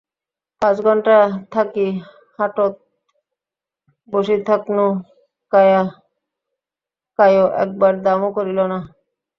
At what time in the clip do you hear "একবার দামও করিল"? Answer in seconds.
7.63-8.59